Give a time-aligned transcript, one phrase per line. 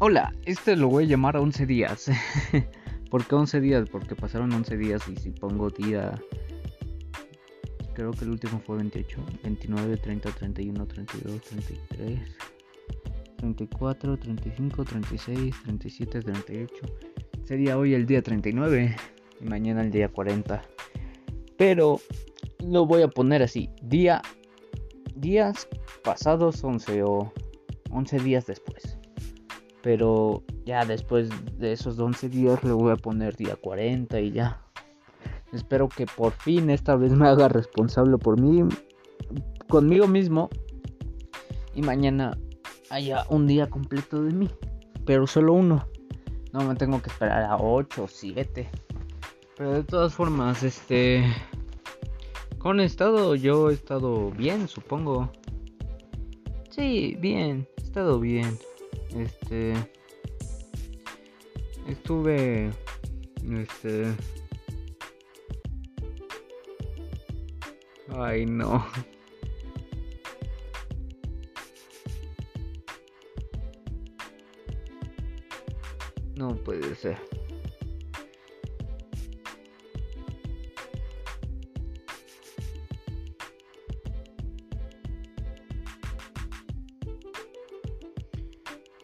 [0.00, 2.10] Hola, este lo voy a llamar a 11 días.
[3.10, 3.88] ¿Por qué 11 días?
[3.88, 6.20] Porque pasaron 11 días y si pongo día...
[7.94, 12.36] Creo que el último fue 28, 29, 30, 31, 32, 33,
[13.36, 16.74] 34, 35, 36, 37, 38.
[17.44, 18.96] Sería hoy el día 39
[19.40, 20.60] y mañana el día 40.
[21.56, 22.00] Pero
[22.66, 24.22] lo voy a poner así, día
[25.14, 25.68] días
[26.02, 27.32] pasados 11 o
[27.90, 28.98] 11 días después.
[29.84, 34.62] Pero ya después de esos 11 días le voy a poner día 40 y ya.
[35.52, 38.66] Espero que por fin esta vez me haga responsable por mí,
[39.68, 40.48] conmigo mismo.
[41.74, 42.36] Y mañana
[42.88, 44.50] haya un día completo de mí.
[45.04, 45.86] Pero solo uno.
[46.54, 48.70] No me tengo que esperar a 8 o 7.
[49.58, 51.24] Pero de todas formas, este...
[52.56, 55.30] Con estado, yo he estado bien, supongo.
[56.70, 58.56] Sí, bien, he estado bien.
[59.14, 59.74] Este.
[61.86, 62.72] Estuve.
[63.48, 64.14] Este.
[68.16, 68.84] Ay, no.
[76.36, 77.43] No puede ser.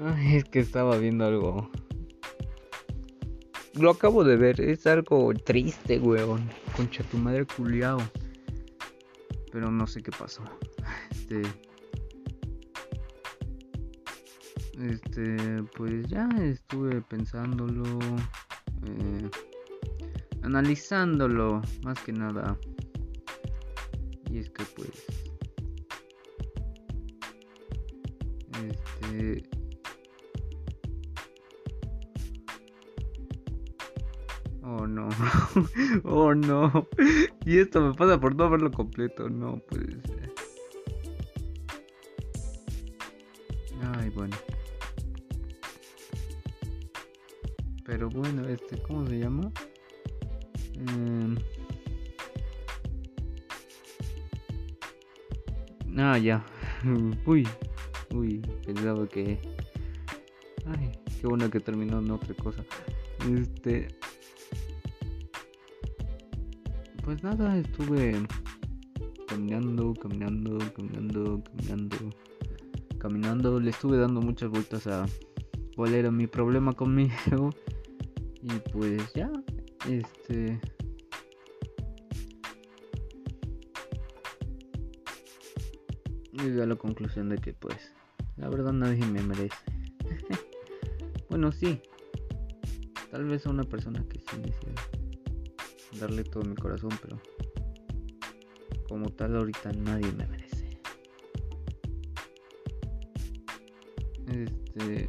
[0.00, 1.68] Ay, es que estaba viendo algo.
[3.74, 6.48] Lo acabo de ver, es algo triste, weón.
[6.76, 7.98] Concha tu madre culiao.
[9.50, 10.42] Pero no sé qué pasó.
[11.10, 11.42] Este.
[14.80, 17.98] Este, pues ya estuve pensándolo.
[18.86, 19.30] Eh,
[20.42, 22.56] analizándolo, más que nada.
[24.30, 25.06] Y es que pues.
[28.68, 29.57] Este.
[34.70, 35.08] Oh no.
[36.04, 36.86] oh no.
[37.46, 39.30] Y esto me pasa por no verlo completo.
[39.30, 40.30] No puede ser.
[43.96, 44.36] Ay, bueno.
[47.86, 49.50] Pero bueno, este, ¿cómo se llama?
[50.74, 51.34] Eh...
[55.96, 56.44] Ah, ya.
[57.24, 57.48] Uy,
[58.14, 59.38] uy, pensaba que.
[60.66, 62.62] Ay, qué bueno que terminó en otra cosa.
[63.26, 63.88] Este.
[67.08, 68.12] Pues nada, estuve
[69.26, 72.10] caminando, caminando, caminando, caminando,
[72.98, 73.60] caminando.
[73.60, 75.06] Le estuve dando muchas vueltas a
[75.74, 77.48] cuál era mi problema conmigo.
[78.42, 79.32] Y pues ya,
[79.88, 80.60] este.
[86.32, 87.94] Llegué a la conclusión de que pues
[88.36, 89.56] la verdad nadie me merece.
[91.30, 91.80] bueno, sí.
[93.10, 94.97] Tal vez a una persona que sí
[95.98, 97.20] darle todo mi corazón, pero
[98.88, 100.68] como tal ahorita nadie me merece.
[104.26, 105.08] Este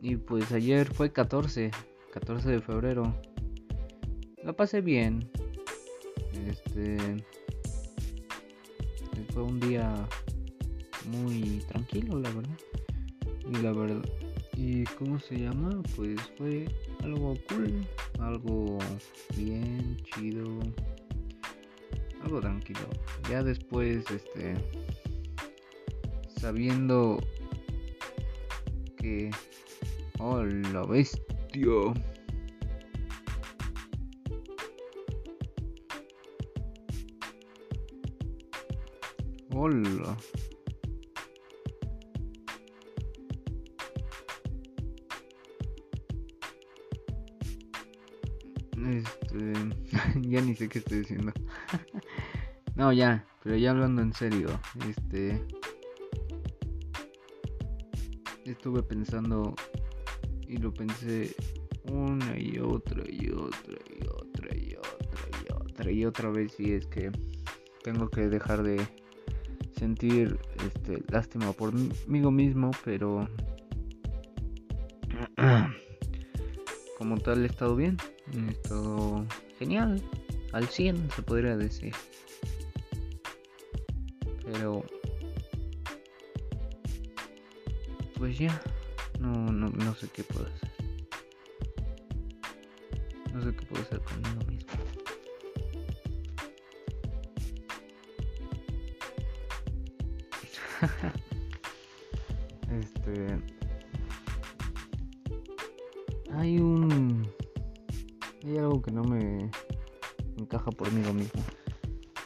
[0.00, 1.70] y pues ayer fue 14,
[2.12, 3.14] 14 de febrero.
[4.42, 5.30] La pasé bien.
[6.46, 7.24] Este
[9.32, 9.94] fue un día
[11.06, 12.58] muy tranquilo, la verdad.
[13.50, 14.02] Y la verdad
[14.58, 15.70] y cómo se llama?
[15.94, 16.66] Pues fue
[17.02, 17.86] algo cool,
[18.20, 18.78] algo
[19.36, 20.44] bien chido,
[22.22, 22.80] algo tranquilo.
[23.30, 24.54] Ya después, este,
[26.40, 27.18] sabiendo
[28.96, 29.30] que,
[30.18, 31.24] oh la bestia.
[39.50, 40.16] Hola.
[50.58, 51.32] Sé qué estoy diciendo.
[52.74, 54.48] no, ya, pero ya hablando en serio,
[54.88, 55.40] este
[58.44, 59.54] estuve pensando
[60.48, 61.36] y lo pensé
[61.84, 66.72] una y otra y otra y otra y otra y otra y otra vez y
[66.72, 67.12] es que
[67.84, 68.80] tengo que dejar de
[69.78, 73.28] sentir este lástima por mí mismo, pero
[76.98, 77.96] como tal he estado bien.
[78.68, 79.24] Todo
[79.58, 80.02] genial,
[80.52, 81.94] al 100 se podría decir.
[84.44, 84.84] Pero
[88.18, 88.60] pues ya,
[89.20, 90.70] no, no, no sé qué puedo hacer.
[93.32, 94.72] No sé qué puedo hacer conmigo mismo.
[110.48, 111.42] Por mí mismo.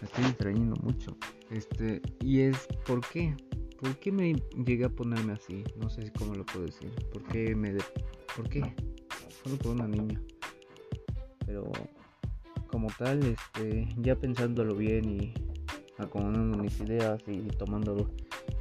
[0.00, 1.16] Me estoy distrayendo mucho.
[1.50, 3.36] Este, y es, ¿por qué?
[3.80, 4.34] ¿Por qué me
[4.64, 5.64] llegué a ponerme así?
[5.76, 6.90] No sé cómo lo puedo decir.
[7.12, 7.72] ¿Por qué me...
[7.72, 7.82] De...
[8.36, 8.74] ¿Por qué?
[9.42, 10.20] Solo por una niña.
[11.46, 11.70] Pero
[12.68, 15.34] como tal, este, ya pensándolo bien y
[15.98, 18.10] acomodando mis ideas y tomando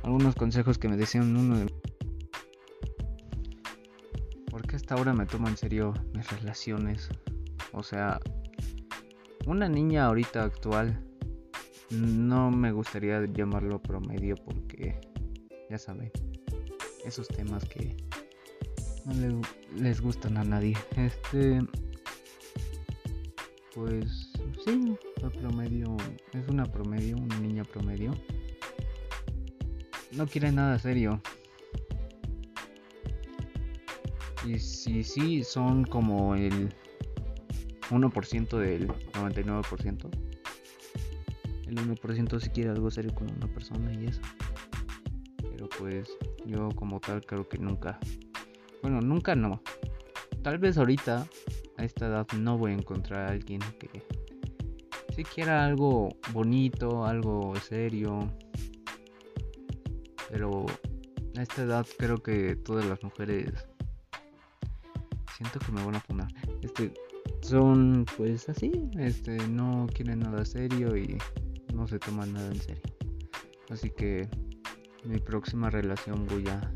[0.04, 1.74] algunos consejos que me decían uno de
[4.50, 7.10] porque hasta ahora me tomo en serio mis relaciones
[7.72, 8.19] o sea
[9.45, 11.03] una niña ahorita actual
[11.89, 14.99] no me gustaría llamarlo promedio porque
[15.69, 16.11] ya saben
[17.05, 17.95] esos temas que
[19.05, 19.41] no
[19.75, 21.59] les gustan a nadie este
[23.73, 24.33] pues
[24.65, 24.97] sí,
[25.39, 25.95] promedio,
[26.33, 28.11] es una promedio, una niña promedio.
[30.11, 31.21] No quiere nada serio.
[34.45, 36.73] Y si sí, son como el
[37.91, 40.09] 1% del 99%.
[41.67, 44.21] El 1% si quiere algo serio con una persona y eso.
[45.38, 46.09] Pero pues
[46.45, 47.99] yo como tal creo que nunca.
[48.81, 49.61] Bueno, nunca no.
[50.41, 51.27] Tal vez ahorita
[51.77, 54.03] a esta edad no voy a encontrar a alguien que
[55.15, 58.31] si quiera algo bonito, algo serio.
[60.29, 60.65] Pero
[61.38, 63.67] a esta edad creo que todas las mujeres
[65.35, 66.33] siento que me van a fumar.
[66.61, 66.93] Este
[67.41, 71.17] son pues así, este no quieren nada serio y
[71.73, 72.83] no se toman nada en serio.
[73.69, 74.27] Así que
[75.03, 76.71] mi próxima relación voy a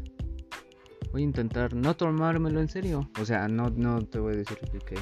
[1.12, 3.10] voy a intentar no tomármelo en serio.
[3.22, 4.98] O sea, no, no te voy a decir que,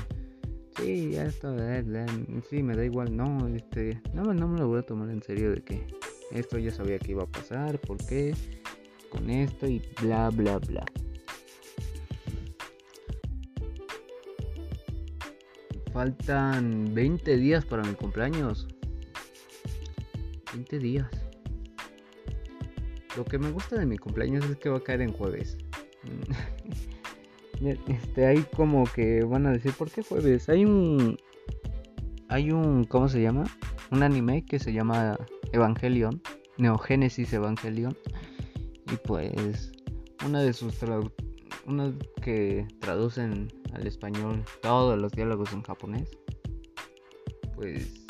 [0.77, 1.55] sí, esto,
[2.47, 3.17] sí, me da igual.
[3.17, 5.87] No, este, no, no me lo voy a tomar en serio de que
[6.31, 8.35] esto ya sabía que iba a pasar, por qué,
[9.09, 10.85] con esto y bla, bla, bla.
[15.93, 18.67] Faltan 20 días para mi cumpleaños.
[20.51, 21.07] 20 días.
[23.15, 25.55] Lo que me gusta de mi cumpleaños es que va a caer en jueves.
[27.87, 30.49] este, hay como que van a decir, ¿por qué jueves?
[30.49, 31.15] Hay un...
[32.27, 32.85] Hay un...
[32.85, 33.43] ¿Cómo se llama?
[33.91, 35.15] Un anime que se llama
[35.51, 36.23] Evangelion.
[36.57, 37.95] Neogénesis Evangelion.
[38.91, 39.71] Y pues...
[40.25, 40.79] Una de sus
[41.67, 46.09] una que traducen al español todos los diálogos en japonés.
[47.55, 48.05] Pues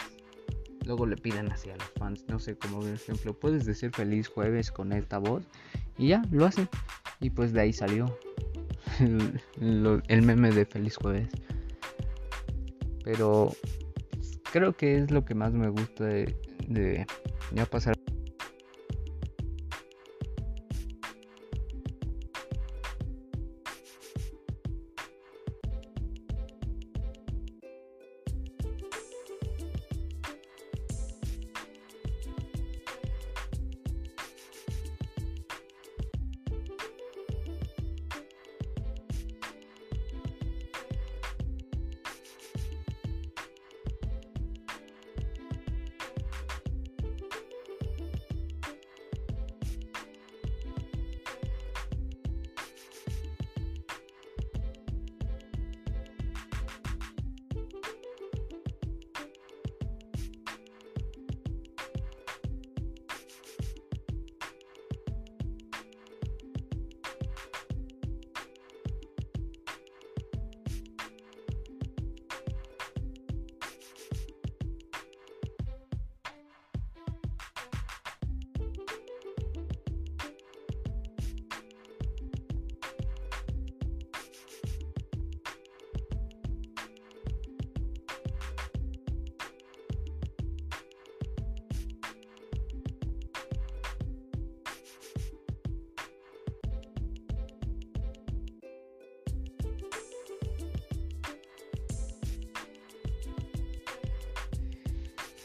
[0.86, 4.27] luego le piden así a los fans, no sé, como por ejemplo, puedes decir feliz
[4.27, 5.44] jueves con esta voz
[5.98, 6.68] y ya, lo hacen.
[7.19, 8.18] Y pues de ahí salió
[9.00, 11.30] el, meme de Feliz Jueves.
[13.04, 13.51] Pero
[14.51, 16.36] creo que es lo que más me gusta de,
[16.68, 17.06] de
[17.54, 17.93] ya pasar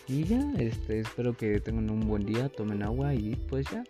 [0.09, 3.85] Y ya, este, espero que tengan un buen día, tomen agua y pues ya,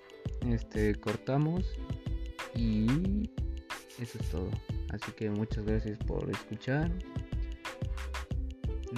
[0.51, 1.65] este, cortamos
[2.57, 3.31] y
[4.01, 4.51] eso es todo.
[4.91, 6.91] Así que muchas gracias por escuchar.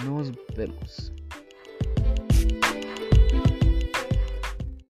[0.03, 1.13] Nos vemos.